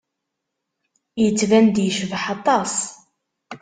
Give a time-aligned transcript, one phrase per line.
[1.21, 2.75] Yettban-d yecbeḥ aṭas.